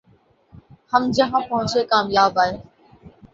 [0.93, 2.53] ہم جہاں پہنچے کامیاب آئے